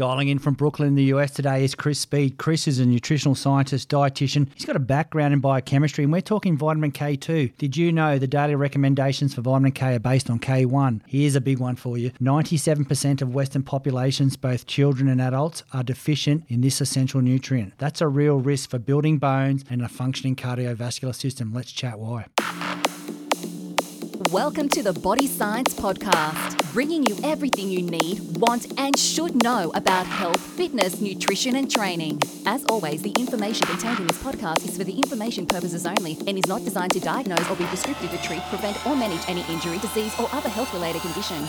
[0.00, 2.38] Dialing in from Brooklyn in the US today is Chris Speed.
[2.38, 4.48] Chris is a nutritional scientist, dietitian.
[4.54, 7.54] He's got a background in biochemistry, and we're talking vitamin K2.
[7.58, 11.02] Did you know the daily recommendations for vitamin K are based on K1?
[11.06, 15.82] Here's a big one for you 97% of Western populations, both children and adults, are
[15.82, 17.74] deficient in this essential nutrient.
[17.76, 21.52] That's a real risk for building bones and a functioning cardiovascular system.
[21.52, 22.24] Let's chat why.
[24.32, 29.72] Welcome to the Body Science Podcast, bringing you everything you need, want, and should know
[29.74, 32.20] about health, fitness, nutrition, and training.
[32.46, 36.38] As always, the information contained in this podcast is for the information purposes only and
[36.38, 39.78] is not designed to diagnose or be prescriptive to treat, prevent, or manage any injury,
[39.78, 41.48] disease, or other health related condition.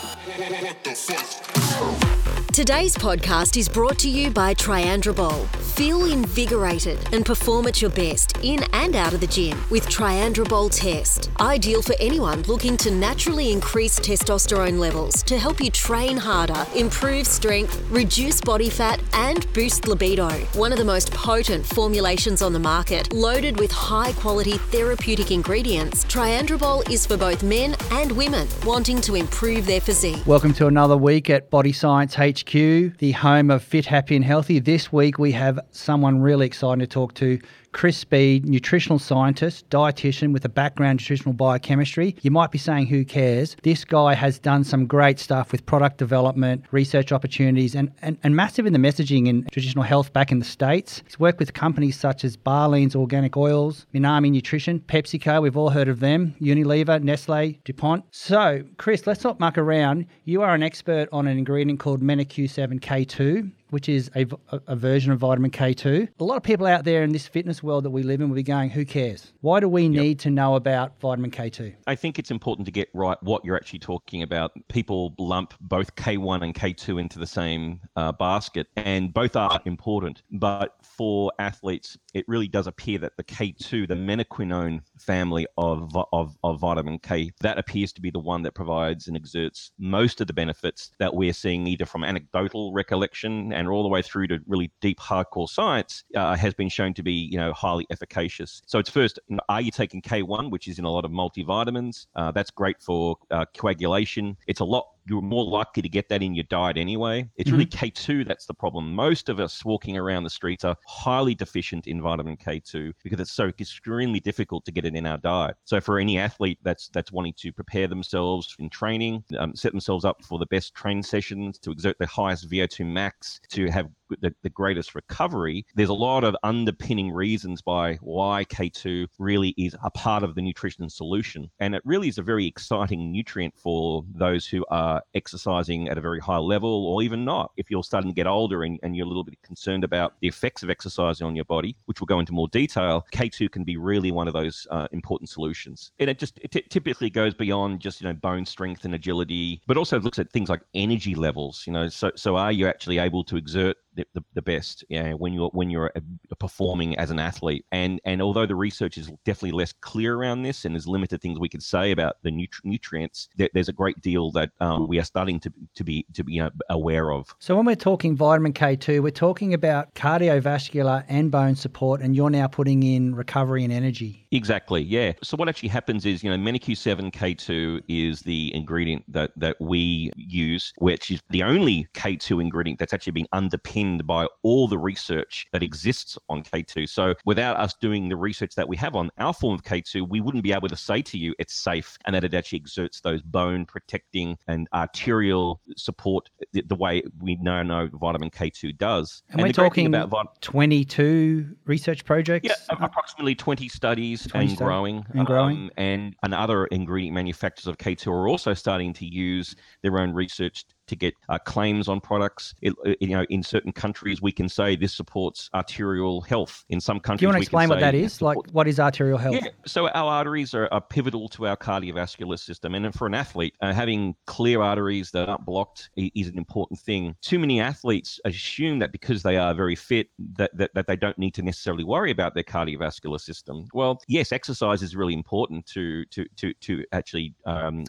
[2.52, 5.48] Today's podcast is brought to you by Triandrobol.
[5.74, 10.70] Feel invigorated and perform at your best in and out of the gym with Triandrobol
[10.70, 11.32] Test.
[11.40, 17.28] Ideal for anyone looking to naturally increase testosterone levels to help you train harder, improve
[17.28, 20.30] strength, reduce body fat, and boost libido.
[20.54, 26.06] One of the most potent formulations on the market, loaded with high quality therapeutic ingredients,
[26.06, 30.26] Triandrobol is for both men and women wanting to improve their physique.
[30.26, 34.60] Welcome to another week at Body Science HQ, the home of Fit, Happy, and Healthy.
[34.60, 37.40] This week we have someone really exciting to talk to.
[37.72, 42.16] Chris Speed, nutritional scientist, dietitian with a background in nutritional biochemistry.
[42.22, 43.56] You might be saying, who cares?
[43.64, 48.36] This guy has done some great stuff with product development, research opportunities, and, and, and
[48.36, 51.02] massive in the messaging in traditional health back in the States.
[51.06, 55.88] He's worked with companies such as Barlean's Organic Oils, Minami Nutrition, PepsiCo, we've all heard
[55.88, 58.04] of them, Unilever, Nestle, DuPont.
[58.12, 60.06] So, Chris, let's not muck around.
[60.26, 64.28] You are an expert on an ingredient called MENQ7K2 which is a,
[64.68, 66.08] a, version of vitamin K2.
[66.20, 68.36] A lot of people out there in this fitness world that we live in will
[68.36, 69.34] be going, who cares?
[69.42, 71.74] Why do we need to know about vitamin K2?
[71.88, 74.52] I think it's important to get right what you're actually talking about.
[74.68, 80.24] People lump both K1 and K2 into the same uh, basket, and both are important.
[80.32, 86.38] But for athletes, it really does appear that the K2, the menaquinone family of, of,
[86.44, 90.28] of vitamin K, that appears to be the one that provides and exerts most of
[90.28, 94.40] the benefits that we're seeing either from anecdotal recollection and all the way through to
[94.48, 98.62] really deep hardcore science uh, has been shown to be you know highly efficacious.
[98.66, 101.12] So it's first, you know, are you taking K1, which is in a lot of
[101.12, 102.08] multivitamins?
[102.16, 104.36] Uh, that's great for uh, coagulation.
[104.48, 107.30] It's a lot you're more likely to get that in your diet anyway.
[107.36, 107.58] It's mm-hmm.
[107.58, 108.94] really K2 that's the problem.
[108.94, 113.32] Most of us walking around the streets are highly deficient in vitamin K2 because it's
[113.32, 115.56] so extremely difficult to get it in our diet.
[115.66, 120.06] So for any athlete that's that's wanting to prepare themselves in training, um, set themselves
[120.06, 124.34] up for the best training sessions, to exert the highest VO2 max, to have the,
[124.44, 129.92] the greatest recovery, there's a lot of underpinning reasons by why K2 really is a
[129.92, 131.50] part of the nutrition solution.
[131.60, 136.02] And it really is a very exciting nutrient for those who are exercising at a
[136.02, 137.52] very high level or even not.
[137.58, 140.28] If you're starting to get older and, and you're a little bit concerned about the
[140.28, 143.78] effects of exercising on your body, which we'll go into more detail, K2 can be
[143.78, 145.92] really one of those uh, important solutions.
[146.00, 149.62] And it just it t- typically goes beyond just, you know, bone strength and agility,
[149.68, 152.98] but also looks at things like energy levels, you know, so, so are you actually
[152.98, 155.92] able to exert the, the, the best you know, when you're when you're
[156.40, 157.66] performing as an athlete.
[157.72, 161.40] And and although the research is definitely less clear around this and there's limited things
[161.40, 165.00] we can say about the nutri- nutrients there, there's a great deal that um, we
[165.00, 167.34] are starting to to be to be you know, aware of.
[167.40, 172.30] So when we're talking vitamin K2 we're talking about cardiovascular and bone support and you're
[172.30, 176.38] now putting in recovery and energy exactly yeah so what actually happens is you know
[176.38, 182.80] MENQ7 K2 is the ingredient that that we use which is the only K2 ingredient
[182.80, 186.90] that's actually been underpinned underpinned by all the research that exists on K2.
[186.90, 190.22] So without us doing the research that we have on our form of K2, we
[190.22, 193.22] wouldn't be able to say to you it's safe and that it actually exerts those
[193.22, 199.24] bone protecting and arterial support the, the way we now know vitamin K2 does.
[199.30, 202.48] And, and we're talking about vit- 22 research projects?
[202.48, 205.06] Yeah, approximately 20 studies 20 and growing.
[205.14, 205.58] And growing.
[205.58, 210.14] Um, and, and other ingredient manufacturers of K2 are also starting to use their own
[210.14, 212.54] research to get uh, claims on products.
[212.62, 216.66] It, you know, in certain countries, we can say this supports arterial health.
[216.70, 218.22] In some countries, do you want to explain what that is?
[218.22, 219.36] Like, what is arterial health?
[219.36, 223.56] Yeah, so our arteries are, are pivotal to our cardiovascular system, and for an athlete,
[223.62, 227.16] uh, having clear arteries that aren't blocked is an important thing.
[227.22, 230.08] Too many athletes assume that because they are very fit,
[230.38, 233.68] that, that, that they don't need to necessarily worry about their cardiovascular system.
[233.74, 237.86] Well, yes, exercise is really important to to to to actually um,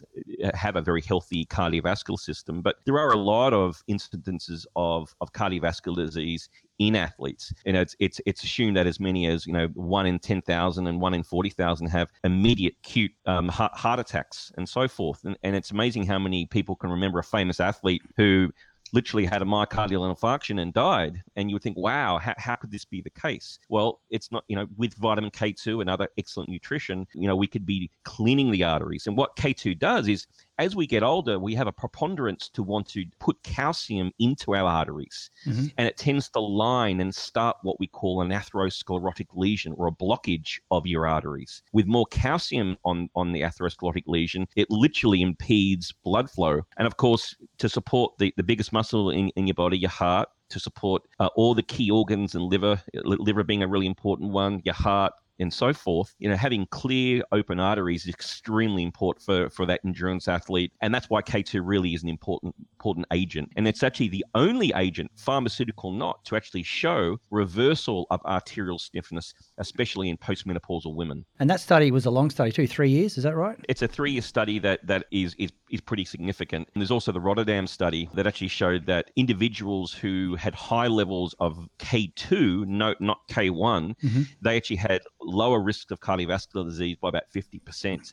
[0.53, 5.33] have a very healthy cardiovascular system, but there are a lot of incidences of, of
[5.33, 6.49] cardiovascular disease
[6.79, 7.53] in athletes.
[7.65, 10.41] You know, it's it's it's assumed that as many as you know one in ten
[10.41, 14.87] thousand and one in forty thousand have immediate acute um, heart, heart attacks and so
[14.87, 15.23] forth.
[15.23, 18.51] And, and it's amazing how many people can remember a famous athlete who
[18.93, 21.21] literally had a myocardial infarction and died.
[21.35, 23.57] And you would think, wow, how, how could this be the case?
[23.67, 27.47] Well, it's not, you know, with vitamin K2 and other excellent nutrition, you know, we
[27.47, 29.07] could be cleaning the arteries.
[29.07, 30.27] And what K2 does is
[30.63, 34.65] as we get older, we have a preponderance to want to put calcium into our
[34.65, 35.29] arteries.
[35.45, 35.67] Mm-hmm.
[35.77, 39.91] And it tends to line and start what we call an atherosclerotic lesion or a
[39.91, 41.61] blockage of your arteries.
[41.73, 46.61] With more calcium on, on the atherosclerotic lesion, it literally impedes blood flow.
[46.77, 50.29] And of course, to support the, the biggest muscle in, in your body, your heart,
[50.49, 54.61] to support uh, all the key organs and liver, liver being a really important one,
[54.63, 59.49] your heart, and so forth, you know, having clear open arteries is extremely important for,
[59.49, 60.71] for that endurance athlete.
[60.81, 63.49] And that's why K2 really is an important important agent.
[63.55, 69.33] And it's actually the only agent, pharmaceutical not, to actually show reversal of arterial stiffness,
[69.57, 71.25] especially in postmenopausal women.
[71.39, 73.57] And that study was a long study too, three years, is that right?
[73.69, 76.69] It's a three year study that, that is, is is pretty significant.
[76.73, 81.33] And there's also the Rotterdam study that actually showed that individuals who had high levels
[81.39, 84.21] of K2, no, not K1, mm-hmm.
[84.41, 87.59] they actually had lower risks of cardiovascular disease by about 50%.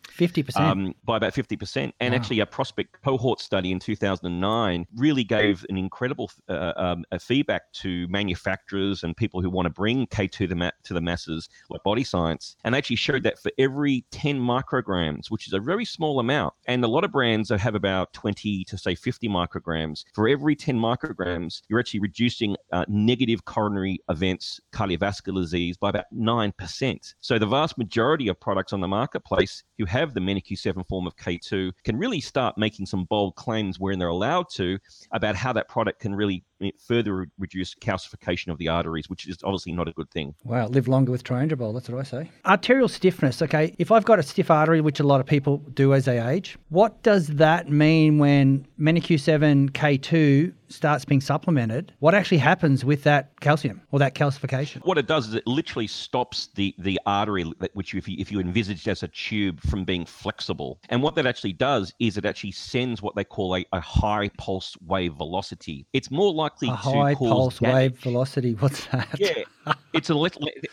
[0.00, 0.56] 50%?
[0.56, 1.92] Um, by about 50%.
[2.00, 2.18] And wow.
[2.18, 8.08] actually, a prospect cohort study in 2009 really gave an incredible uh, um, feedback to
[8.08, 11.82] manufacturers and people who want to bring K2 to the, ma- to the masses, like
[11.82, 16.18] Body Science, and actually showed that for every 10 micrograms, which is a very small
[16.20, 20.56] amount, and a lot of brands have about 20 to say 50 micrograms, for every
[20.56, 27.14] 10 micrograms, you're actually reducing uh, negative coronary events, cardiovascular disease by about 9%.
[27.20, 31.17] So the vast majority of products on the marketplace who have the MENQ7 form of
[31.17, 34.79] K2 can really start making some bold claims when they're allowed to
[35.12, 36.44] about how that product can really
[36.78, 40.34] further reduce calcification of the arteries, which is obviously not a good thing.
[40.44, 42.30] Wow, live longer with Triandrobol, that's what I say.
[42.44, 45.94] Arterial stiffness, okay, if I've got a stiff artery, which a lot of people do
[45.94, 52.38] as they age, what does that mean when MENQ7 K2 starts being supplemented, what actually
[52.38, 54.84] happens with that calcium or that calcification?
[54.84, 58.40] What it does is it literally stops the, the artery, which if you, if you
[58.40, 60.78] envisage as a tube, from being flexible.
[60.88, 64.30] And what that actually does is it actually sends what they call a, a high
[64.38, 65.86] pulse wave velocity.
[65.92, 66.32] It's more
[66.62, 67.75] likely a to high pulse damage.
[67.75, 68.55] wave velocity.
[68.55, 69.08] What's that?
[69.19, 69.43] Yeah,
[69.92, 70.16] it's an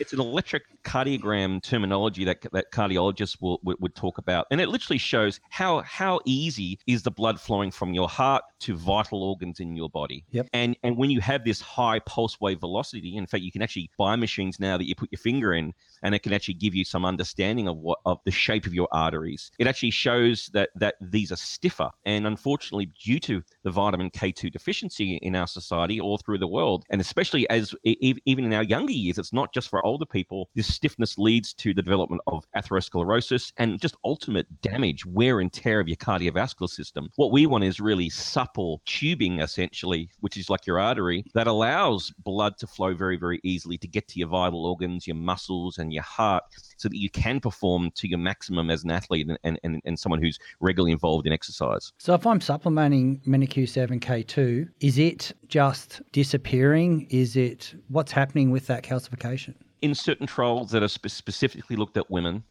[0.00, 4.98] it's an electrocardiogram terminology that that cardiologists will would, would talk about, and it literally
[4.98, 9.76] shows how how easy is the blood flowing from your heart to vital organs in
[9.76, 10.24] your body.
[10.30, 10.48] Yep.
[10.52, 13.90] And and when you have this high pulse wave velocity, in fact, you can actually
[13.98, 16.84] buy machines now that you put your finger in, and it can actually give you
[16.84, 19.50] some understanding of what of the shape of your arteries.
[19.58, 24.52] It actually shows that that these are stiffer, and unfortunately, due to the vitamin K2
[24.52, 28.98] deficiency in our society all through the world, and especially as even in our younger
[28.98, 30.48] years, it's not just for older people.
[30.54, 35.80] This stiffness leads to the development of atherosclerosis and just ultimate damage, wear and tear
[35.80, 37.10] of your cardiovascular system.
[37.16, 42.12] What we want is really supple tubing, essentially, which is like your artery, that allows
[42.24, 45.92] blood to flow very, very easily to get to your vital organs, your muscles, and
[45.92, 46.44] your heart
[46.76, 50.22] so that you can perform to your maximum as an athlete and, and, and someone
[50.22, 51.92] who's regularly involved in exercise.
[51.98, 57.06] So if I'm supplementing MENQ7K2, is it just disappearing?
[57.10, 59.54] Is it what's happening with that calcification?
[59.82, 62.44] In certain trials that are spe- specifically looked at women,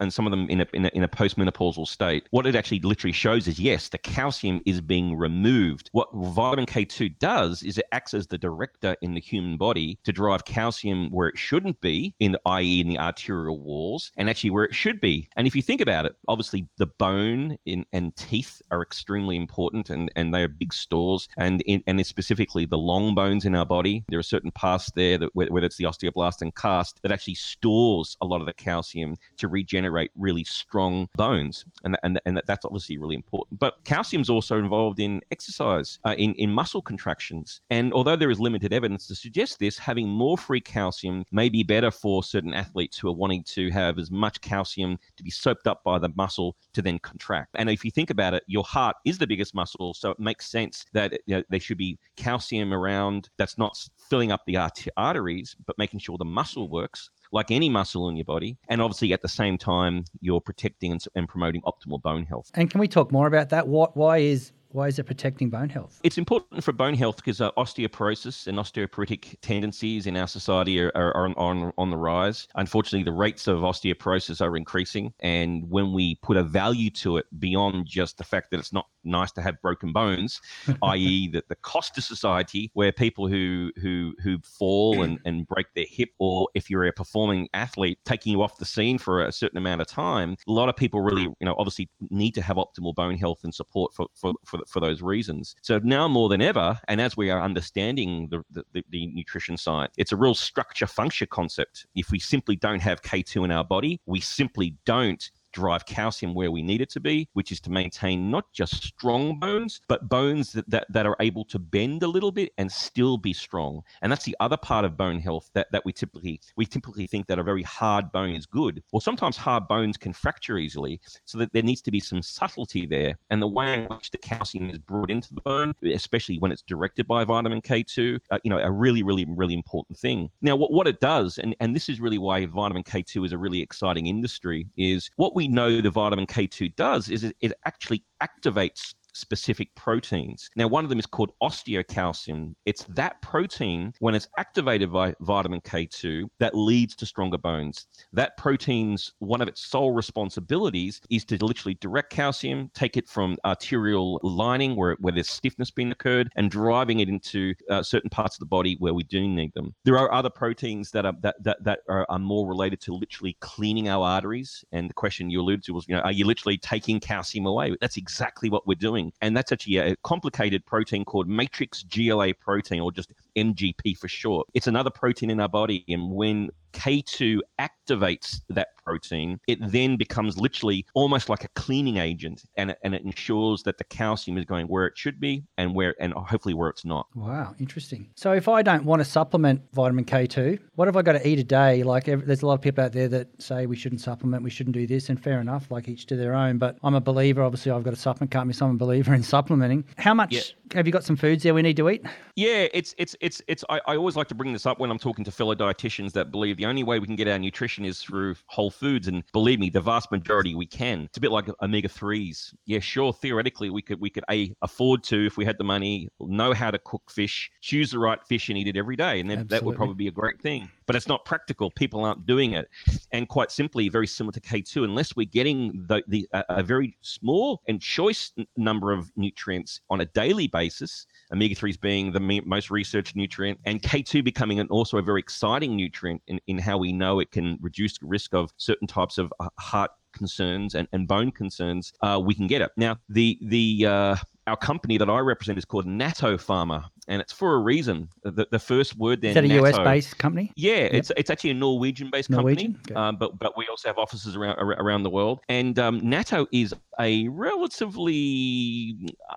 [0.00, 2.80] and some of them in a, in a, in, a, postmenopausal state, what it actually
[2.80, 5.90] literally shows is yes, the calcium is being removed.
[5.92, 10.12] What vitamin K2 does is it acts as the director in the human body to
[10.12, 14.50] drive calcium where it shouldn't be, in the, i.e., in the arterial walls, and actually
[14.50, 15.28] where it should be.
[15.36, 19.90] And if you think about it, obviously the bone in, and teeth are extremely important,
[19.90, 21.28] and, and they are big stores.
[21.36, 25.18] And in, and specifically the long bones in our body, there are certain parts there
[25.18, 26.54] that whether it's the osteoblast and
[27.02, 31.64] that actually stores a lot of the calcium to regenerate really strong bones.
[31.84, 33.58] And, and, and that's obviously really important.
[33.60, 37.60] But calcium is also involved in exercise, uh, in, in muscle contractions.
[37.70, 41.62] And although there is limited evidence to suggest this, having more free calcium may be
[41.62, 45.66] better for certain athletes who are wanting to have as much calcium to be soaked
[45.66, 47.50] up by the muscle to then contract.
[47.54, 50.50] And if you think about it, your heart is the biggest muscle, so it makes
[50.50, 53.76] sense that you know, there should be calcium around that's not
[54.08, 54.58] filling up the
[54.96, 58.58] arteries, but making sure the muscle works like any muscle in your body.
[58.68, 62.50] And obviously, at the same time, you're protecting and, and promoting optimal bone health.
[62.54, 63.68] And can we talk more about that?
[63.68, 66.00] What, why is why is it protecting bone health?
[66.02, 70.90] It's important for bone health because uh, osteoporosis and osteoporotic tendencies in our society are,
[70.94, 72.48] are, are on, on the rise.
[72.54, 75.12] Unfortunately, the rates of osteoporosis are increasing.
[75.20, 78.86] And when we put a value to it beyond just the fact that it's not
[79.04, 80.40] nice to have broken bones,
[80.82, 85.66] i.e., that the cost to society, where people who who who fall and, and break
[85.74, 89.30] their hip, or if you're a performing athlete, taking you off the scene for a
[89.30, 92.56] certain amount of time, a lot of people really, you know, obviously need to have
[92.56, 95.54] optimal bone health and support for, for, for for those reasons.
[95.62, 99.90] So now more than ever, and as we are understanding the, the, the nutrition side,
[99.96, 101.86] it's a real structure function concept.
[101.94, 106.50] If we simply don't have K2 in our body, we simply don't drive calcium where
[106.50, 110.52] we need it to be, which is to maintain not just strong bones, but bones
[110.52, 113.82] that, that, that are able to bend a little bit and still be strong.
[114.02, 117.26] And that's the other part of bone health that, that we typically we typically think
[117.26, 118.82] that a very hard bone is good.
[118.92, 122.86] Well, sometimes hard bones can fracture easily, so that there needs to be some subtlety
[122.86, 123.18] there.
[123.30, 126.62] And the way in which the calcium is brought into the bone, especially when it's
[126.62, 130.30] directed by vitamin K2, uh, you know, a really, really, really important thing.
[130.40, 133.38] Now, what, what it does, and, and this is really why vitamin K2 is a
[133.38, 137.52] really exciting industry, is what we we know the vitamin K2 does is it, it
[137.64, 140.50] actually activates specific proteins.
[140.56, 142.54] Now, one of them is called osteocalcin.
[142.66, 147.86] It's that protein, when it's activated by vitamin K2, that leads to stronger bones.
[148.12, 153.36] That protein's one of its sole responsibilities is to literally direct calcium, take it from
[153.44, 158.36] arterial lining where, where there's stiffness being occurred, and driving it into uh, certain parts
[158.36, 159.74] of the body where we do need them.
[159.84, 163.36] There are other proteins that are that that, that are, are more related to literally
[163.40, 164.64] cleaning our arteries.
[164.72, 167.76] And the question you alluded to was, you know, are you literally taking calcium away?
[167.80, 172.34] That's exactly what we're doing protein, and that's actually a complicated protein called matrix GLA
[172.34, 174.48] protein, or just MGP for short.
[174.54, 180.38] It's another protein in our body, and when K2 activates that protein, it then becomes
[180.38, 184.44] literally almost like a cleaning agent and it, and it ensures that the calcium is
[184.44, 187.06] going where it should be and where and hopefully where it's not.
[187.14, 188.10] Wow, interesting.
[188.16, 191.38] So if I don't want to supplement vitamin K2, what have I got to eat
[191.38, 191.82] a day?
[191.82, 194.74] Like there's a lot of people out there that say we shouldn't supplement, we shouldn't
[194.74, 196.58] do this, and fair enough, like each to their own.
[196.58, 197.42] But I'm a believer.
[197.42, 199.84] Obviously, I've got a supplement company, so I'm a believer in supplementing.
[199.98, 200.76] How much yeah.
[200.76, 201.02] have you got?
[201.02, 202.04] Some foods there we need to eat?
[202.36, 203.64] Yeah, it's it's it's it's.
[203.70, 206.30] I, I always like to bring this up when I'm talking to fellow dietitians that
[206.30, 209.60] believe the only way we can get our nutrition is through whole foods, and believe
[209.60, 211.02] me, the vast majority we can.
[211.02, 212.52] It's a bit like omega threes.
[212.66, 216.08] Yeah, sure, theoretically we could we could a afford to if we had the money,
[216.20, 219.30] know how to cook fish, choose the right fish, and eat it every day, and
[219.30, 220.68] then that would probably be a great thing.
[220.86, 221.70] But it's not practical.
[221.70, 222.68] People aren't doing it,
[223.12, 226.96] and quite simply, very similar to K two, unless we're getting the, the a very
[227.02, 232.70] small and choice number of nutrients on a daily basis omega 3s being the most
[232.70, 236.92] researched nutrient, and K2 becoming an, also a very exciting nutrient in, in how we
[236.92, 241.08] know it can reduce the risk of certain types of uh, heart concerns and, and
[241.08, 242.70] bone concerns, uh, we can get it.
[242.76, 247.32] Now, the the uh, our company that I represent is called Natto Pharma, and it's
[247.32, 248.08] for a reason.
[248.22, 249.30] The, the first word there.
[249.30, 250.52] Is that a US based company?
[250.56, 250.94] Yeah, yep.
[250.94, 252.94] it's it's actually a Norwegian based company, okay.
[252.94, 255.40] um, but but we also have offices around around the world.
[255.48, 258.96] And um, Natto is a relatively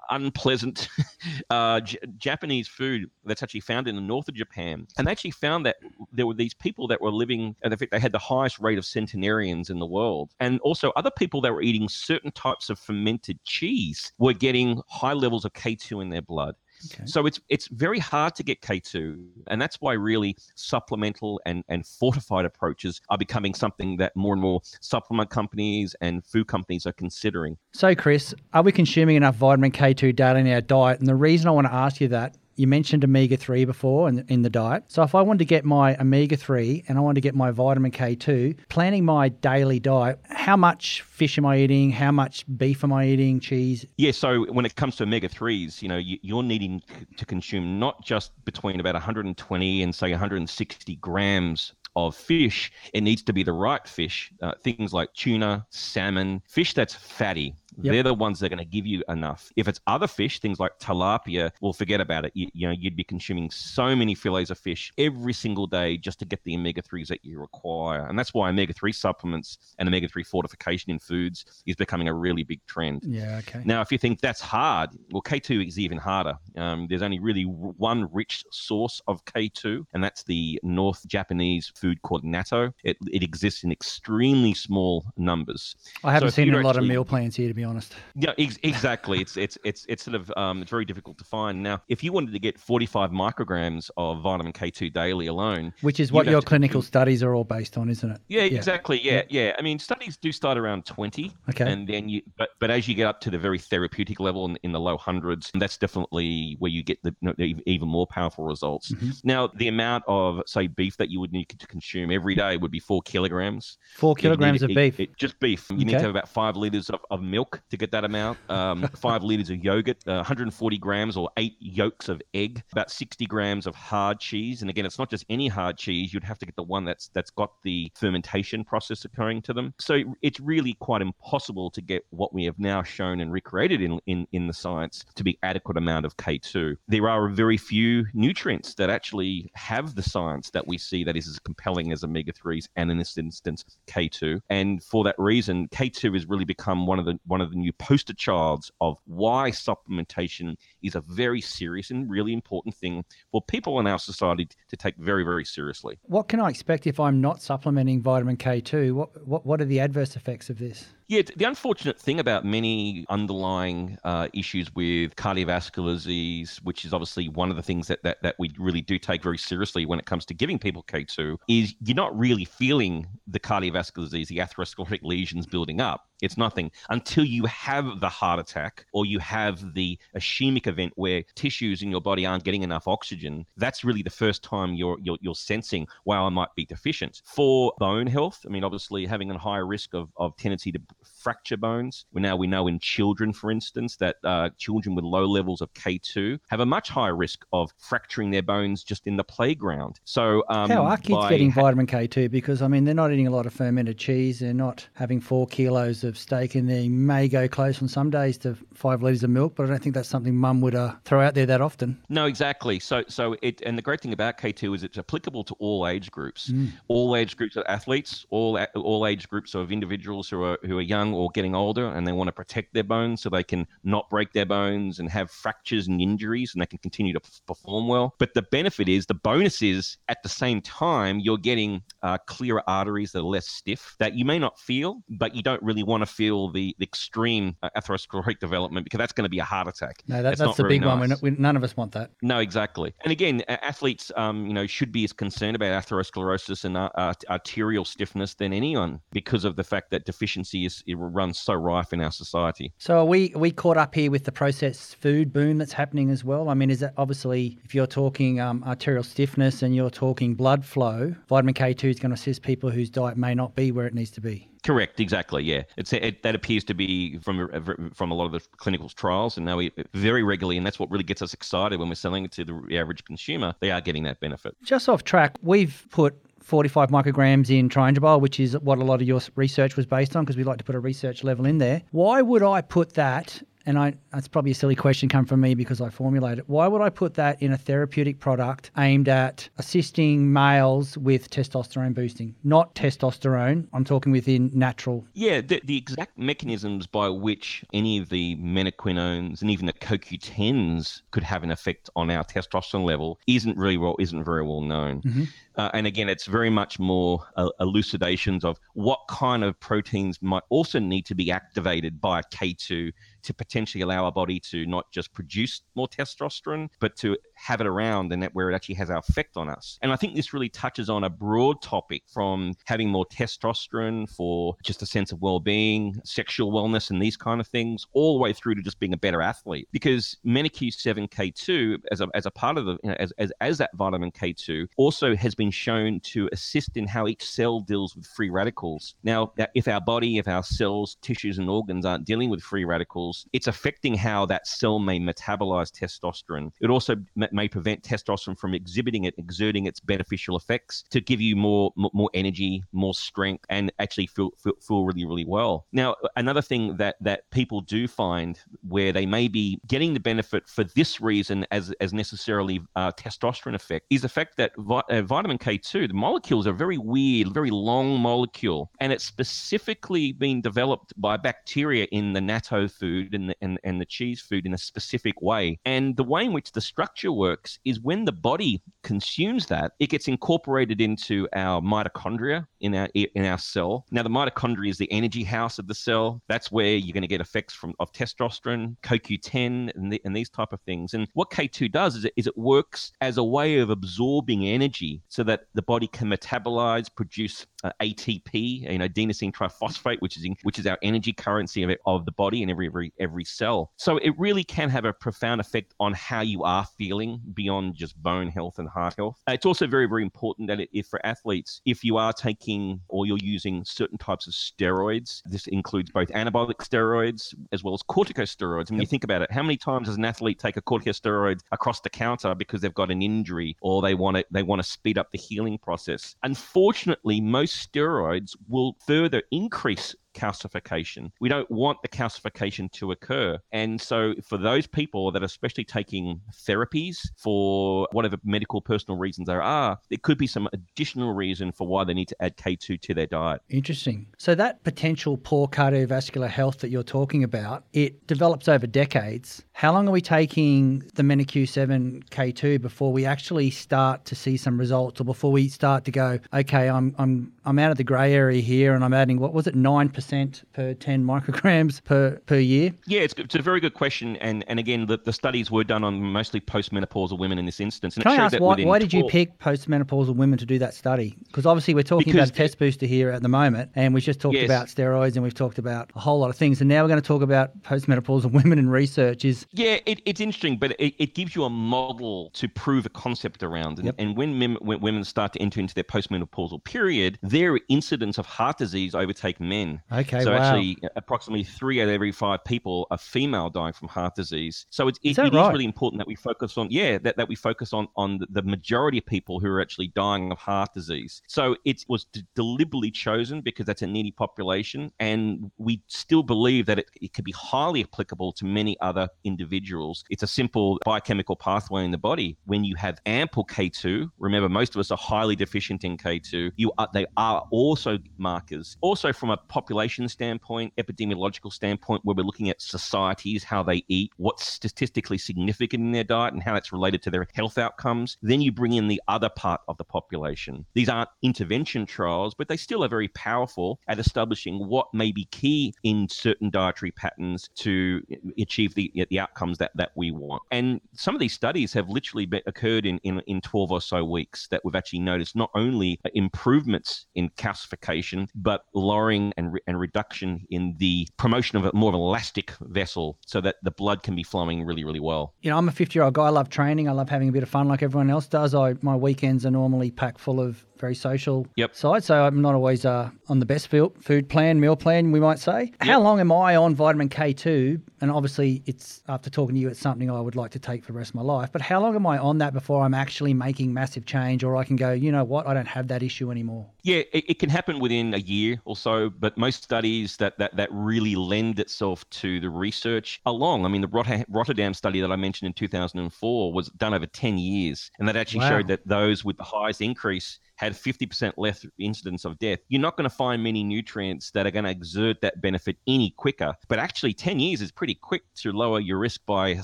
[0.09, 0.89] unpleasant
[1.49, 4.87] uh, J- Japanese food that's actually found in the north of Japan.
[4.97, 5.77] And they actually found that
[6.11, 8.77] there were these people that were living, and in fact, they had the highest rate
[8.77, 10.31] of centenarians in the world.
[10.39, 15.13] And also, other people that were eating certain types of fermented cheese were getting high
[15.13, 16.55] levels of K2 in their blood.
[16.93, 17.03] Okay.
[17.05, 21.85] So it's it's very hard to get K2, and that's why really supplemental and, and
[21.85, 26.93] fortified approaches are becoming something that more and more supplement companies and food companies are
[26.93, 27.57] considering.
[27.73, 30.99] So, Chris, are we consuming enough vitamin K2 daily in our diet?
[30.99, 34.25] And the reason I want to ask you that you mentioned omega 3 before in,
[34.27, 34.83] in the diet.
[34.87, 37.51] So if I want to get my omega 3 and I want to get my
[37.51, 41.91] vitamin K2, planning my daily diet, how much fish am I eating?
[41.91, 43.39] How much beef am I eating?
[43.39, 43.85] Cheese?
[43.97, 46.81] Yeah, so when it comes to omega 3s, you know, you, are needing
[47.17, 53.23] to consume not just between about 120 and say 160 grams of fish, it needs
[53.23, 54.31] to be the right fish.
[54.41, 57.55] Uh, things like tuna, salmon, fish that's fatty.
[57.81, 57.93] Yep.
[57.93, 59.51] They're the ones that are going to give you enough.
[59.55, 62.31] If it's other fish, things like tilapia, well, forget about it.
[62.35, 66.19] You, you know, you'd be consuming so many fillets of fish every single day just
[66.19, 68.07] to get the omega 3s that you require.
[68.07, 72.13] And that's why omega 3 supplements and omega 3 fortification in foods is becoming a
[72.13, 73.03] really big trend.
[73.05, 73.61] Yeah, okay.
[73.65, 76.37] Now, if you think that's hard, well, K2 is even harder.
[76.57, 82.01] Um, there's only really one rich source of K2, and that's the North Japanese food
[82.01, 82.71] called natto.
[82.83, 85.75] It, it exists in extremely small numbers.
[86.03, 87.95] I haven't so seen a lot actually, of meal plans here, to be honest.
[88.15, 89.19] Yeah, ex- exactly.
[89.19, 91.61] it's it's it's it's sort of um, it's very difficult to find.
[91.61, 96.11] Now, if you wanted to get 45 micrograms of vitamin K2 daily alone, which is
[96.11, 98.21] what your clinical studies are all based on, isn't it?
[98.27, 98.57] Yeah, yeah.
[98.57, 99.01] exactly.
[99.01, 101.31] Yeah, yeah, yeah, I mean, studies do start around 20.
[101.49, 101.71] Okay.
[101.71, 104.57] And then you, but but as you get up to the very therapeutic level in,
[104.63, 108.07] in the low hundreds, that's definitely where you get the, you know, the even more
[108.07, 108.91] powerful results.
[108.91, 109.11] Mm-hmm.
[109.23, 112.71] Now, the amount of say beef that you would need to consume every day would
[112.71, 113.77] be four kilograms.
[113.95, 114.99] Four kilograms of beef.
[114.99, 115.69] It, just beef.
[115.69, 115.85] You okay.
[115.85, 118.87] need to have about five liters of, of milk milk to get that amount, um,
[118.95, 123.67] five liters of yogurt, uh, 140 grams or eight yolks of egg, about 60 grams
[123.67, 124.61] of hard cheese.
[124.61, 126.13] And again, it's not just any hard cheese.
[126.13, 129.73] You'd have to get the one that's that's got the fermentation process occurring to them.
[129.79, 133.99] So it's really quite impossible to get what we have now shown and recreated in,
[134.07, 136.75] in, in the science to be adequate amount of K2.
[136.87, 141.27] There are very few nutrients that actually have the science that we see that is
[141.27, 144.41] as compelling as omega 3s and in this instance K2.
[144.49, 147.73] And for that reason, K2 has really become one of the one of the new
[147.73, 153.79] poster childs of why supplementation is a very serious and really important thing for people
[153.79, 155.97] in our society to take very, very seriously.
[156.03, 158.93] What can I expect if I'm not supplementing vitamin K2?
[158.93, 160.85] What, what, what are the adverse effects of this?
[161.07, 167.29] Yeah, the unfortunate thing about many underlying uh, issues with cardiovascular disease, which is obviously
[167.29, 170.07] one of the things that, that, that we really do take very seriously when it
[170.07, 175.03] comes to giving people K2, is you're not really feeling the cardiovascular disease, the atherosclerotic
[175.03, 176.07] lesions building up.
[176.21, 181.23] It's nothing until you have the heart attack or you have the ischemic event where
[181.35, 183.45] tissues in your body aren't getting enough oxygen.
[183.57, 187.21] That's really the first time you're you're, you're sensing, wow, I might be deficient.
[187.25, 191.57] For bone health, I mean, obviously having a higher risk of, of tendency to fracture
[191.57, 192.05] bones.
[192.13, 195.73] We now we know in children, for instance, that uh, children with low levels of
[195.73, 199.99] K2 have a much higher risk of fracturing their bones just in the playground.
[200.05, 202.29] So um, how are kids getting ha- vitamin K2?
[202.29, 204.39] Because I mean, they're not eating a lot of fermented cheese.
[204.39, 208.37] They're not having four kilos of steak, and they may go close on some days
[208.39, 209.55] to five liters of milk.
[209.55, 212.01] But I don't think that's something Mum would uh, throw out there that often.
[212.09, 212.79] No, exactly.
[212.79, 216.11] So, so it and the great thing about K2 is it's applicable to all age
[216.11, 216.71] groups, mm.
[216.87, 220.81] all age groups of athletes, all all age groups of individuals who are who are
[220.81, 224.09] young or getting older, and they want to protect their bones so they can not
[224.09, 228.15] break their bones and have fractures and injuries, and they can continue to perform well.
[228.17, 232.63] But the benefit is the bonus is at the same time you're getting uh, clearer
[232.67, 236.01] arteries that are less stiff that you may not feel, but you don't really want
[236.01, 239.67] to feel the, the extreme uh, atherosclerotic development because that's going to be a heart
[239.67, 240.03] attack.
[240.07, 241.09] No, that, that's, the big nice.
[241.09, 241.17] one.
[241.21, 242.11] We, none of us want that.
[242.21, 242.93] No, exactly.
[243.03, 247.85] And again, athletes, um, you know, should be as concerned about atherosclerosis and uh, arterial
[247.85, 252.01] stiffness than anyone because of the fact that deficiency is it runs so rife in
[252.01, 252.73] our society.
[252.77, 256.09] So are we are we caught up here with the processed food boom that's happening
[256.09, 256.49] as well?
[256.49, 260.65] I mean, is that obviously if you're talking um, arterial stiffness and you're talking blood
[260.65, 263.93] flow, vitamin K2 is going to assist people whose diet may not be where it
[263.93, 264.49] needs to be.
[264.65, 265.43] Correct, exactly.
[265.43, 269.37] Yeah, it's it, that appears to be from from a lot of the clinical trials,
[269.37, 272.25] and now we very regularly, and that's what really gets us excited when we're selling
[272.25, 273.53] it to the average consumer.
[273.59, 274.55] They are getting that benefit.
[274.63, 279.07] Just off track, we've put 45 micrograms in Triandrobol, which is what a lot of
[279.07, 281.81] your research was based on, because we like to put a research level in there.
[281.89, 285.55] Why would I put that and I, that's probably a silly question come from me
[285.55, 286.47] because I formulate it.
[286.47, 291.93] Why would I put that in a therapeutic product aimed at assisting males with testosterone
[291.93, 293.67] boosting, not testosterone?
[293.73, 295.05] I'm talking within natural.
[295.13, 301.01] Yeah, the, the exact mechanisms by which any of the menaquinones and even the CoQ10s
[301.11, 305.01] could have an effect on our testosterone level isn't really well isn't very well known.
[305.01, 305.23] Mm-hmm.
[305.57, 310.43] Uh, and again, it's very much more uh, elucidations of what kind of proteins might
[310.49, 312.91] also need to be activated by K2
[313.25, 317.67] to potentially allow our body to not just produce more testosterone, but to have it
[317.67, 319.77] around and that where it actually has our effect on us.
[319.81, 324.55] And I think this really touches on a broad topic from having more testosterone for
[324.63, 328.33] just a sense of well-being, sexual wellness, and these kind of things, all the way
[328.33, 329.67] through to just being a better athlete.
[329.71, 333.71] Because MENAQ7K2, as a, as a part of the, you know, as, as, as that
[333.75, 338.29] vitamin K2, also has been shown to assist in how each cell deals with free
[338.29, 338.95] radicals.
[339.03, 343.27] Now, if our body, if our cells, tissues, and organs aren't dealing with free radicals,
[343.33, 346.51] it's affecting how that cell may metabolize testosterone.
[346.61, 346.95] It also
[347.35, 352.09] may prevent testosterone from exhibiting it, exerting its beneficial effects to give you more more
[352.13, 355.65] energy, more strength, and actually feel, feel, feel really really well.
[355.71, 360.49] Now, another thing that that people do find where they may be getting the benefit
[360.49, 365.01] for this reason as as necessarily uh, testosterone effect is the fact that vi- uh,
[365.01, 370.93] vitamin K2, the molecules are very weird, very long molecule, and it's specifically been developed
[370.97, 374.57] by bacteria in the natto food and the, and, and the cheese food in a
[374.57, 375.59] specific way.
[375.65, 379.89] And the way in which the structure works is when the body consumes that, it
[379.89, 383.85] gets incorporated into our mitochondria in our in our cell.
[383.91, 386.21] Now, the mitochondria is the energy house of the cell.
[386.27, 390.29] That's where you're going to get effects from of testosterone, CoQ10, and, the, and these
[390.29, 390.93] type of things.
[390.93, 395.01] And what K2 does is it, is it works as a way of absorbing energy
[395.07, 400.23] so that the body can metabolize, produce uh, ATP, you know, adenosine triphosphate, which is
[400.23, 403.23] in, which is our energy currency of, it, of the body and every, every every
[403.23, 403.71] cell.
[403.77, 408.01] So it really can have a profound effect on how you are feeling beyond just
[408.01, 409.19] bone health and heart health.
[409.27, 413.05] Uh, it's also very very important that if for athletes, if you are taking or
[413.05, 418.69] you're using certain types of steroids, this includes both anabolic steroids as well as corticosteroids.
[418.69, 421.79] When you think about it, how many times does an athlete take a corticosteroid across
[421.81, 424.97] the counter because they've got an injury or they want to they want to speed
[424.97, 426.15] up the healing process?
[426.23, 431.11] Unfortunately, most steroids will further increase calcification.
[431.19, 433.37] We don't want the calcification to occur.
[433.51, 439.27] And so, for those people that are especially taking therapies for whatever medical personal reasons
[439.27, 442.81] there are, there could be some additional reason for why they need to add K2
[442.81, 443.41] to their diet.
[443.49, 444.07] Interesting.
[444.17, 449.43] So, that potential poor cardiovascular health that you're talking about, it develops over decades.
[449.53, 454.59] How long are we taking the MENA-Q7 K2 before we actually start to see some
[454.59, 458.13] results or before we start to go, okay, I'm, I'm, I'm out of the grey
[458.13, 460.04] area here and I'm adding, what was it, 9%?
[460.05, 462.71] Percent per 10 micrograms per, per year?
[462.85, 464.15] Yeah, it's, it's a very good question.
[464.17, 467.95] And, and again, the, the studies were done on mostly postmenopausal women in this instance.
[467.95, 471.15] And Can I ask, why, why did you pick postmenopausal women to do that study?
[471.25, 474.03] Because obviously we're talking because about a test booster here at the moment, and we've
[474.03, 474.45] just talked yes.
[474.45, 476.61] about steroids and we've talked about a whole lot of things.
[476.61, 479.25] And now we're going to talk about postmenopausal women and research.
[479.25, 482.89] Is Yeah, it, it's interesting, but it, it gives you a model to prove a
[482.89, 483.79] concept around.
[483.79, 483.95] And, yep.
[483.97, 488.25] and when, mem- when women start to enter into their postmenopausal period, their incidence of
[488.25, 489.81] heart disease overtake men.
[489.95, 490.37] Okay, so wow.
[490.37, 494.65] actually, uh, approximately three out of every five people are female dying from heart disease.
[494.69, 495.33] So it, it, it right?
[495.33, 498.27] is really important that we focus on, yeah, that, that we focus on on the,
[498.29, 501.21] the majority of people who are actually dying of heart disease.
[501.27, 506.65] So it was d- deliberately chosen because that's a needy population, and we still believe
[506.65, 510.03] that it, it could be highly applicable to many other individuals.
[510.09, 512.37] It's a simple biochemical pathway in the body.
[512.45, 516.51] When you have ample K2, remember most of us are highly deficient in K2.
[516.57, 518.75] You are, they are also markers.
[518.81, 524.11] Also from a population standpoint, epidemiological standpoint, where we're looking at societies, how they eat,
[524.17, 528.17] what's statistically significant in their diet, and how that's related to their health outcomes.
[528.21, 530.65] Then you bring in the other part of the population.
[530.73, 535.25] These aren't intervention trials, but they still are very powerful at establishing what may be
[535.25, 538.01] key in certain dietary patterns to
[538.39, 540.43] achieve the, the outcomes that, that we want.
[540.51, 544.47] And some of these studies have literally occurred in, in, in 12 or so weeks
[544.49, 550.05] that we've actually noticed not only uh, improvements in calcification, but lowering and, and reduction
[550.25, 554.03] reduction in the promotion of a more of an elastic vessel so that the blood
[554.03, 555.33] can be flowing really, really well.
[555.41, 556.25] You know, I'm a 50 year old guy.
[556.25, 556.87] I love training.
[556.89, 558.53] I love having a bit of fun like everyone else does.
[558.53, 561.75] I My weekends are normally packed full of very social yep.
[561.75, 562.03] side.
[562.03, 565.65] So I'm not always uh, on the best food plan, meal plan, we might say.
[565.65, 565.73] Yep.
[565.81, 567.81] How long am I on vitamin K2?
[568.01, 570.91] And obviously, it's after talking to you, it's something I would like to take for
[570.91, 571.51] the rest of my life.
[571.51, 574.63] But how long am I on that before I'm actually making massive change, or I
[574.63, 576.67] can go, you know what, I don't have that issue anymore?
[576.83, 579.09] Yeah, it, it can happen within a year or so.
[579.09, 583.65] But most studies that that that really lend itself to the research along.
[583.65, 587.89] I mean, the Rotterdam study that I mentioned in 2004 was done over 10 years,
[587.97, 588.49] and that actually wow.
[588.49, 592.97] showed that those with the highest increase had 50% less incidence of death, you're not
[592.97, 596.53] going to find many nutrients that are going to exert that benefit any quicker.
[596.67, 599.63] But actually, 10 years is pretty quick to lower your risk by a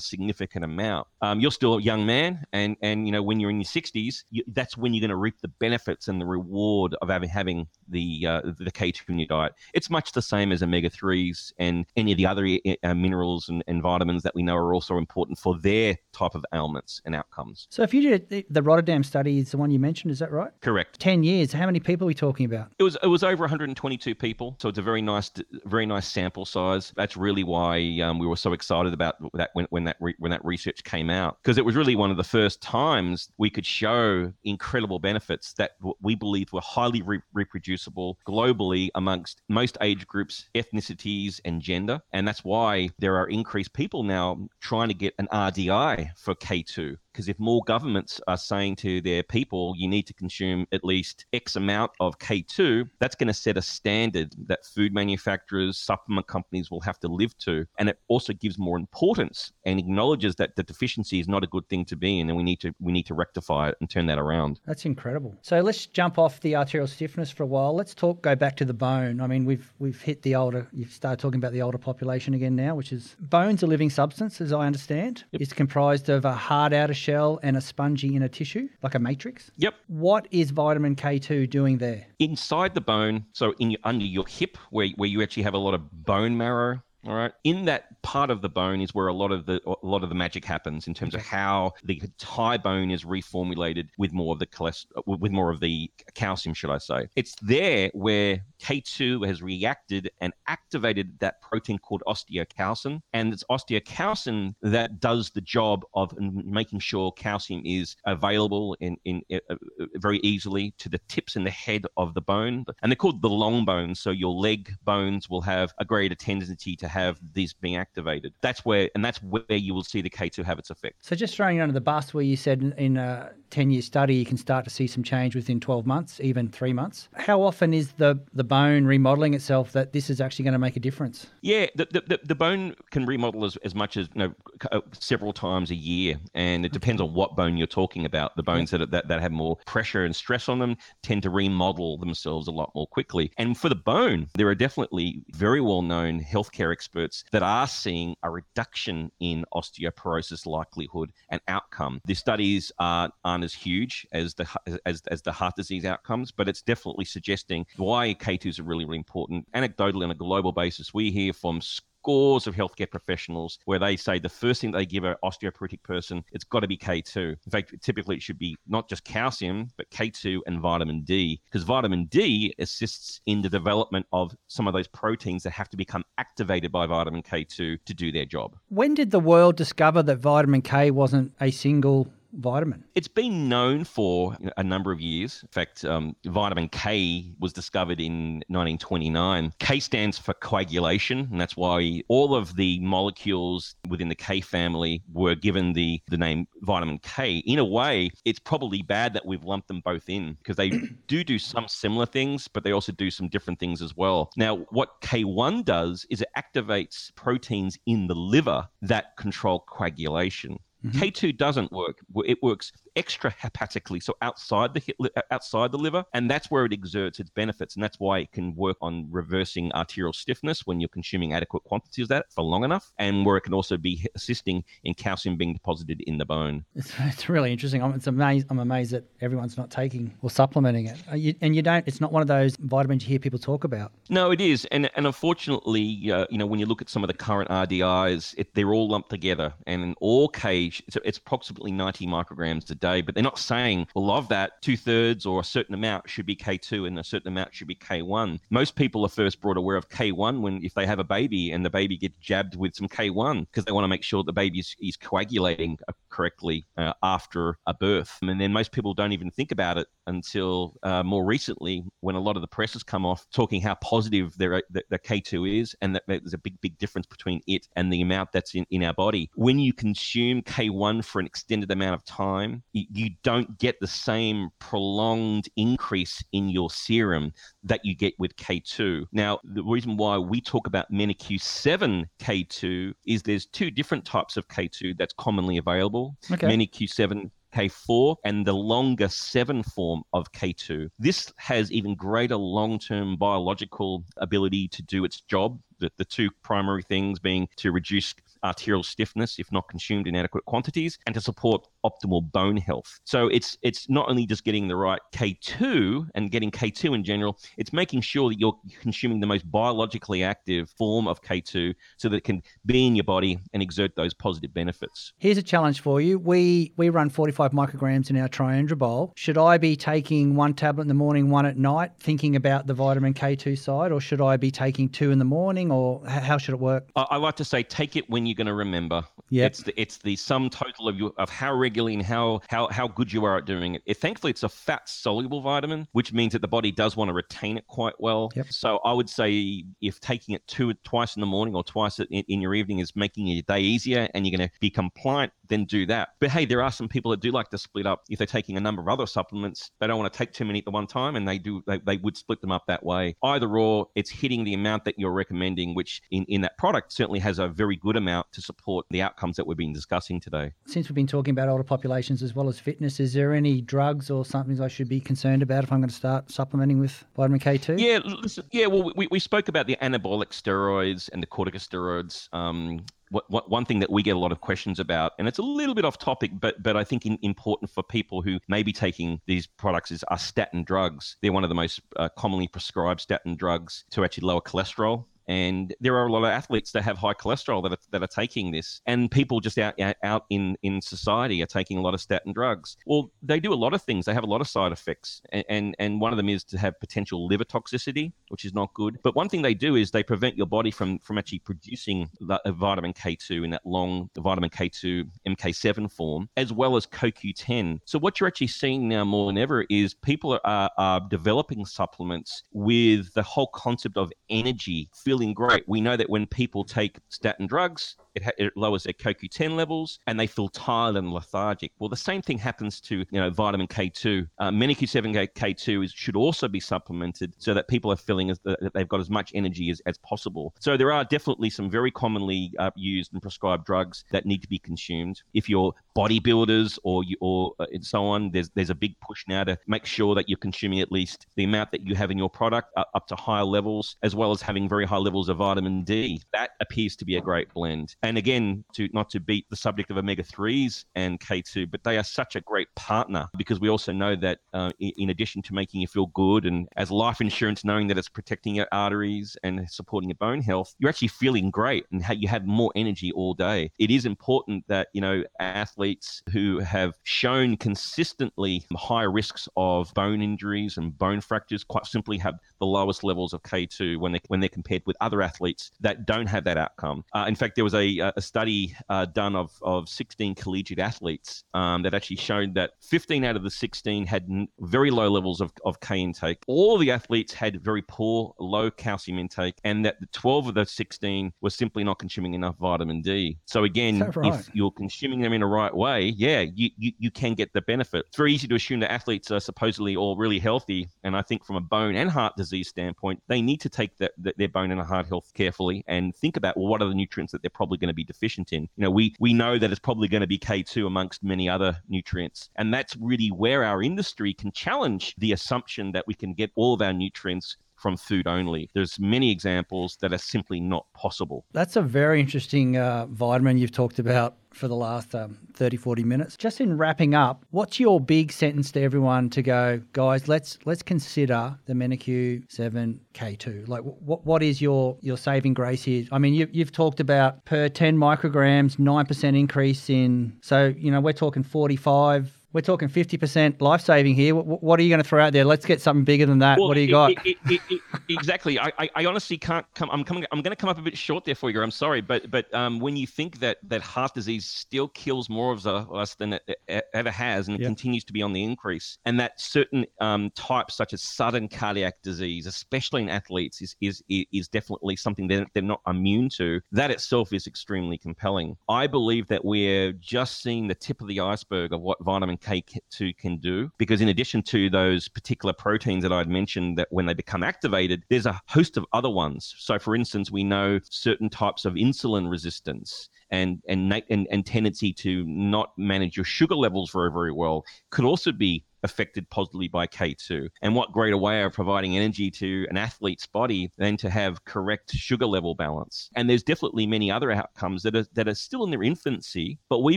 [0.00, 1.06] significant amount.
[1.20, 4.24] Um, you're still a young man, and and you know when you're in your 60s,
[4.30, 7.66] you, that's when you're going to reap the benefits and the reward of having having
[7.88, 9.54] the uh, the K2 in your diet.
[9.74, 12.46] It's much the same as omega 3s and any of the other
[12.82, 16.44] uh, minerals and, and vitamins that we know are also important for their type of
[16.54, 17.66] ailments and outcomes.
[17.70, 20.50] So if you did the Rotterdam study, is the one you mentioned, is that right?
[20.60, 21.00] Correct correct.
[21.00, 21.52] 10 years.
[21.52, 22.68] How many people are we talking about?
[22.78, 24.56] It was it was over 122 people.
[24.60, 25.30] So it's a very nice
[25.64, 26.92] very nice sample size.
[26.96, 30.30] That's really why um, we were so excited about that when, when that re- when
[30.30, 33.66] that research came out because it was really one of the first times we could
[33.66, 40.46] show incredible benefits that we believed were highly re- reproducible globally amongst most age groups,
[40.54, 42.00] ethnicities and gender.
[42.12, 46.96] And that's why there are increased people now trying to get an RDI for K2
[47.12, 51.26] because if more governments are saying to their people, you need to consume at least
[51.32, 56.70] X amount of K2, that's going to set a standard that food manufacturers, supplement companies
[56.70, 57.66] will have to live to.
[57.78, 61.68] And it also gives more importance and acknowledges that the deficiency is not a good
[61.68, 64.06] thing to be in, and we need to we need to rectify it and turn
[64.06, 64.60] that around.
[64.66, 65.34] That's incredible.
[65.42, 67.74] So let's jump off the arterial stiffness for a while.
[67.74, 69.20] Let's talk go back to the bone.
[69.20, 70.66] I mean, we've we've hit the older.
[70.72, 74.40] You've started talking about the older population again now, which is bones a living substance,
[74.40, 75.24] as I understand.
[75.32, 75.42] Yep.
[75.42, 79.50] It's comprised of a hard outer shell and a spongy inner tissue, like a matrix.
[79.56, 79.74] Yep.
[79.88, 82.06] What is vitamin K2 doing there?
[82.18, 85.58] Inside the bone, so in your, under your hip, where, where you actually have a
[85.58, 87.32] lot of bone marrow All right.
[87.42, 90.08] In that part of the bone is where a lot of the a lot of
[90.08, 94.38] the magic happens in terms of how the thigh bone is reformulated with more of
[94.38, 97.08] the cholesterol, with more of the calcium, should I say?
[97.16, 104.54] It's there where K2 has reacted and activated that protein called osteocalcin, and it's osteocalcin
[104.62, 109.86] that does the job of making sure calcium is available in, in, in uh, uh,
[109.96, 113.28] very easily to the tips and the head of the bone, and they're called the
[113.28, 113.98] long bones.
[113.98, 118.34] So your leg bones will have a greater tendency to have these being activated.
[118.42, 121.04] That's where, and that's where you will see the K2 have its effect.
[121.04, 124.14] So just throwing it under the bus, where you said in a 10 year study,
[124.14, 127.08] you can start to see some change within 12 months, even three months.
[127.14, 130.76] How often is the, the bone remodeling itself that this is actually going to make
[130.76, 131.26] a difference?
[131.42, 134.34] Yeah, the, the, the bone can remodel as, as much as you know,
[134.72, 136.18] uh, several times a year.
[136.34, 138.34] And it depends on what bone you're talking about.
[138.36, 141.98] The bones that, that, that have more pressure and stress on them tend to remodel
[141.98, 143.32] themselves a lot more quickly.
[143.36, 148.16] And for the bone, there are definitely very well known healthcare experts that are seeing
[148.22, 152.00] a reduction in osteoporosis likelihood and outcome.
[152.06, 154.46] The studies are, are, aren't as huge as the
[154.86, 158.98] as, as the heart disease outcomes, but it's definitely suggesting why K2s are really, really
[158.98, 159.46] important.
[159.52, 164.18] Anecdotally, on a global basis, we hear from scores of healthcare professionals where they say
[164.18, 167.16] the first thing they give an osteoporotic person, it's got to be K2.
[167.16, 171.62] In fact, typically it should be not just calcium, but K2 and vitamin D, because
[171.62, 176.04] vitamin D assists in the development of some of those proteins that have to become
[176.18, 178.56] activated by vitamin K2 to do their job.
[178.68, 182.84] When did the world discover that vitamin K wasn't a single vitamin?
[182.94, 185.40] It's been known for a number of years.
[185.42, 189.52] In fact, um, vitamin K was discovered in 1929.
[189.58, 195.02] K stands for coagulation, and that's why all of the molecules within the K family
[195.12, 197.38] were given the, the name vitamin K.
[197.38, 200.70] In a way, it's probably bad that we've lumped them both in because they
[201.06, 204.30] do do some similar things, but they also do some different things as well.
[204.36, 210.58] Now, what K1 does is it activates proteins in the liver that control coagulation.
[210.84, 210.98] Mm-hmm.
[210.98, 211.98] K2 doesn't work.
[212.24, 217.30] It works extrahepatically, so outside the outside the liver, and that's where it exerts its
[217.30, 221.64] benefits, and that's why it can work on reversing arterial stiffness when you're consuming adequate
[221.64, 225.36] quantities of that for long enough, and where it can also be assisting in calcium
[225.36, 226.64] being deposited in the bone.
[226.74, 227.82] It's, it's really interesting.
[227.82, 228.46] I'm, it's amazed.
[228.50, 231.86] I'm amazed that everyone's not taking or supplementing it, uh, you, and you don't.
[231.86, 233.92] It's not one of those vitamins you hear people talk about.
[234.08, 237.08] No, it is, and and unfortunately, uh, you know, when you look at some of
[237.08, 241.72] the current RDIs, it, they're all lumped together, and in all cage, it's, it's approximately
[241.72, 245.44] 90 micrograms a day, but they're not saying, well, of that, two thirds or a
[245.44, 248.38] certain amount should be K2 and a certain amount should be K1.
[248.50, 251.64] Most people are first brought aware of K1 when if they have a baby and
[251.64, 254.58] the baby gets jabbed with some K1 because they want to make sure the baby
[254.58, 255.78] is, coagulating
[256.10, 258.18] correctly uh, after a birth.
[258.22, 262.20] And then most people don't even think about it until uh, more recently when a
[262.20, 265.74] lot of the press has come off talking how positive their, the, the K2 is
[265.80, 268.82] and that there's a big, big difference between it and the amount that's in, in
[268.82, 269.30] our body.
[269.34, 274.50] When you consume K1 for an extended amount of time, you, don't get the same
[274.58, 277.32] prolonged increase in your serum
[277.64, 279.06] that you get with K2.
[279.12, 284.48] Now, the reason why we talk about MENA-Q7 K2 is there's two different types of
[284.48, 286.16] K2 that's commonly available.
[286.30, 286.46] Okay.
[286.46, 290.88] MENA-Q7 K4 and the longer 7 form of K2.
[290.98, 295.60] This has even greater long term biological ability to do its job.
[295.78, 300.44] The, the two primary things being to reduce arterial stiffness if not consumed in adequate
[300.44, 303.00] quantities, and to support optimal bone health.
[303.04, 307.38] So it's it's not only just getting the right K2 and getting K2 in general,
[307.56, 312.16] it's making sure that you're consuming the most biologically active form of K2 so that
[312.16, 315.12] it can be in your body and exert those positive benefits.
[315.18, 316.18] Here's a challenge for you.
[316.18, 319.12] We we run 45 micrograms in our Triandrobol.
[319.16, 322.74] Should I be taking one tablet in the morning, one at night, thinking about the
[322.74, 326.54] vitamin K2 side, or should I be taking two in the morning, or how should
[326.54, 326.90] it work?
[326.96, 329.04] I, I like to say take it when you you're going to remember.
[329.28, 332.88] Yeah, it's the it's the sum total of you of how regularly how how how
[332.88, 333.82] good you are at doing it.
[333.86, 333.98] it.
[333.98, 337.56] Thankfully, it's a fat soluble vitamin, which means that the body does want to retain
[337.56, 338.30] it quite well.
[338.34, 338.46] Yep.
[338.50, 342.06] So I would say if taking it two twice in the morning or twice in,
[342.06, 345.64] in your evening is making your day easier, and you're going to be compliant, then
[345.64, 346.10] do that.
[346.20, 348.02] But hey, there are some people that do like to split up.
[348.08, 350.60] If they're taking a number of other supplements, they don't want to take too many
[350.60, 353.14] at the one time, and they do they, they would split them up that way.
[353.22, 357.20] Either or, it's hitting the amount that you're recommending, which in, in that product certainly
[357.20, 360.52] has a very good amount to support the outcomes that we've been discussing today.
[360.66, 364.10] Since we've been talking about older populations as well as fitness, is there any drugs
[364.10, 367.40] or something I should be concerned about if I'm going to start supplementing with vitamin
[367.40, 367.78] K2?
[367.78, 368.66] Yeah, listen, yeah.
[368.66, 372.32] Well, we, we spoke about the anabolic steroids and the corticosteroids.
[372.32, 375.38] Um, what, what, one thing that we get a lot of questions about, and it's
[375.38, 378.62] a little bit off topic, but but I think in, important for people who may
[378.62, 381.16] be taking these products is are statin drugs.
[381.20, 385.74] They're one of the most uh, commonly prescribed statin drugs to actually lower cholesterol And
[385.80, 388.50] there are a lot of athletes that have high cholesterol that are, that are taking
[388.50, 392.32] this, and people just out out in in society are taking a lot of statin
[392.32, 392.76] drugs.
[392.86, 394.06] Well, they do a lot of things.
[394.06, 396.58] They have a lot of side effects, and and, and one of them is to
[396.58, 398.98] have potential liver toxicity, which is not good.
[399.02, 402.40] But one thing they do is they prevent your body from from actually producing the,
[402.52, 407.80] vitamin K2 in that long vitamin K2 MK7 form, as well as CoQ10.
[407.84, 412.44] So what you're actually seeing now more than ever is people are, are developing supplements
[412.52, 415.62] with the whole concept of energy, feeling great.
[415.68, 419.98] We know that when people take statin drugs, it, ha- it lowers their CoQ10 levels,
[420.06, 421.72] and they feel tired and lethargic.
[421.78, 424.28] Well, the same thing happens to you know vitamin K2.
[424.38, 428.72] Uh, Q7 K2 is, should also be supplemented so that people are feeling as, that
[428.74, 430.54] they've got as much energy as, as possible.
[430.60, 434.48] So there are definitely some very commonly uh, used and prescribed drugs that need to
[434.48, 435.22] be consumed.
[435.34, 439.24] If you're bodybuilders or you, or uh, and so on, there's there's a big push
[439.28, 442.18] now to make sure that you're consuming at least the amount that you have in
[442.18, 445.38] your product uh, up to higher levels, as well as having very high levels of
[445.38, 446.22] vitamin D.
[446.32, 447.94] That appears to be a great blend.
[448.02, 451.98] And again, to not to beat the subject of omega threes and K2, but they
[451.98, 455.80] are such a great partner because we also know that uh, in addition to making
[455.80, 460.10] you feel good and as life insurance, knowing that it's protecting your arteries and supporting
[460.10, 463.70] your bone health, you're actually feeling great and you have more energy all day.
[463.78, 470.22] It is important that you know athletes who have shown consistently high risks of bone
[470.22, 474.40] injuries and bone fractures quite simply have the lowest levels of K2 when they when
[474.40, 477.04] they're compared with other athletes that don't have that outcome.
[477.14, 481.44] Uh, in fact, there was a, a study uh, done of, of 16 collegiate athletes
[481.54, 484.28] um, that actually showed that 15 out of the 16 had
[484.60, 486.38] very low levels of, of K intake.
[486.46, 490.66] All the athletes had very poor low calcium intake, and that the 12 of the
[490.66, 493.38] 16 were simply not consuming enough vitamin D.
[493.46, 494.34] So again, right?
[494.34, 497.62] if you're consuming them in the right way, yeah, you, you, you can get the
[497.62, 498.04] benefit.
[498.08, 501.44] It's very easy to assume that athletes are supposedly all really healthy, and I think
[501.44, 504.70] from a bone and heart disease standpoint, they need to take the, the, their bone
[504.70, 507.78] and heart health carefully and think about well, what are the nutrients that they're probably
[507.82, 508.62] going to be deficient in.
[508.76, 511.76] You know, we we know that it's probably going to be K2 amongst many other
[511.88, 516.50] nutrients, and that's really where our industry can challenge the assumption that we can get
[516.54, 518.70] all of our nutrients from food only.
[518.74, 521.44] There's many examples that are simply not possible.
[521.52, 526.04] That's a very interesting uh, vitamin you've talked about for the last um, 30 40
[526.04, 530.58] minutes just in wrapping up what's your big sentence to everyone to go guys let's
[530.66, 536.18] let's consider the MENAQ 7k2 like what what is your your saving grace here i
[536.18, 541.12] mean you, you've talked about per 10 micrograms 9% increase in so you know we're
[541.12, 544.34] talking 45 we're talking 50% life saving here.
[544.34, 545.44] What, what, are you going to throw out there?
[545.44, 546.58] Let's get something bigger than that.
[546.58, 547.26] Well, what do you it, got?
[547.26, 548.58] It, it, exactly.
[548.58, 549.88] I, I, I, honestly can't come.
[549.90, 550.24] I'm coming.
[550.32, 551.62] I'm going to come up a bit short there for you.
[551.62, 555.52] I'm sorry, but but um, when you think that that heart disease still kills more
[555.52, 557.66] of us than it ever has, and yep.
[557.66, 562.02] continues to be on the increase, and that certain um, types such as sudden cardiac
[562.02, 566.60] disease, especially in athletes, is is is definitely something that they're not immune to.
[566.72, 568.56] That itself is extremely compelling.
[568.68, 573.16] I believe that we're just seeing the tip of the iceberg of what vitamin K2
[573.16, 573.70] can do.
[573.78, 578.02] Because in addition to those particular proteins that I'd mentioned, that when they become activated,
[578.10, 579.54] there's a host of other ones.
[579.58, 584.92] So, for instance, we know certain types of insulin resistance and and and, and tendency
[584.92, 589.86] to not manage your sugar levels very very well could also be affected positively by
[589.86, 590.48] K2.
[590.62, 594.92] And what greater way of providing energy to an athlete's body than to have correct
[594.92, 596.10] sugar level balance?
[596.16, 599.80] And there's definitely many other outcomes that are that are still in their infancy, but
[599.80, 599.96] we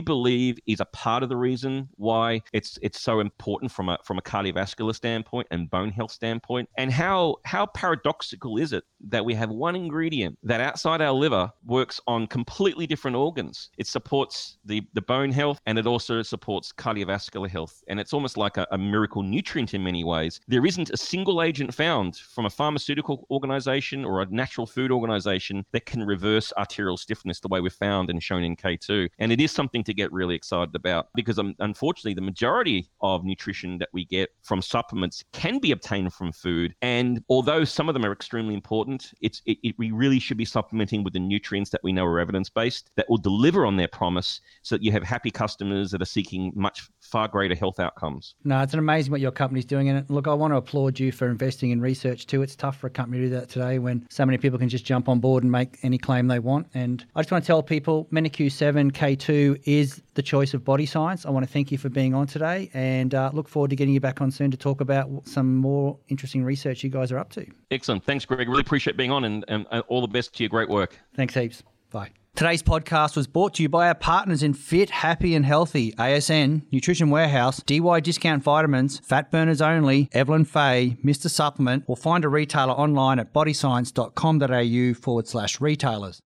[0.00, 4.18] believe is a part of the reason why it's it's so important from a from
[4.18, 6.68] a cardiovascular standpoint and bone health standpoint.
[6.78, 11.50] And how how paradoxical is it that we have one ingredient that outside our liver
[11.64, 13.70] works on completely different organs?
[13.78, 17.82] It supports the the bone health and it also supports cardiovascular health.
[17.88, 20.38] And it's almost like a, a miracle nutrient in many ways.
[20.46, 25.64] There isn't a single agent found from a pharmaceutical organization or a natural food organization
[25.72, 29.08] that can reverse arterial stiffness the way we've found and shown in K2.
[29.18, 33.24] And it is something to get really excited about because um, unfortunately, the majority of
[33.24, 36.74] nutrition that we get from supplements can be obtained from food.
[36.82, 40.44] And although some of them are extremely important, it's it, it, we really should be
[40.44, 43.88] supplementing with the nutrients that we know are evidence based that will deliver on their
[43.88, 48.34] promise so that you have happy customers that are seeking much far greater health outcomes.
[48.44, 49.88] No, it's an amazing what your company's doing.
[49.88, 52.42] And look, I want to applaud you for investing in research too.
[52.42, 54.84] It's tough for a company to do that today when so many people can just
[54.84, 56.66] jump on board and make any claim they want.
[56.74, 61.24] And I just want to tell people MENAQ7 K2 is the choice of body science.
[61.24, 63.94] I want to thank you for being on today and uh, look forward to getting
[63.94, 67.30] you back on soon to talk about some more interesting research you guys are up
[67.30, 67.46] to.
[67.70, 68.04] Excellent.
[68.04, 68.48] Thanks, Greg.
[68.48, 70.98] Really appreciate being on and, and all the best to your great work.
[71.14, 71.62] Thanks heaps.
[71.90, 72.10] Bye.
[72.36, 76.70] Today's podcast was brought to you by our partners in Fit, Happy and Healthy, ASN,
[76.70, 81.30] Nutrition Warehouse, DY Discount Vitamins, Fat Burners Only, Evelyn Faye, Mr.
[81.30, 86.20] Supplement, or find a retailer online at bodyscience.com.au forward slash retailers.